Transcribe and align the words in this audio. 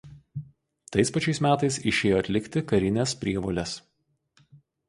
Tais 0.95 1.11
pačiais 1.17 1.41
metais 1.47 1.77
išėjo 1.91 2.21
atlikti 2.23 2.65
karinės 2.73 3.17
prievolės. 3.21 3.79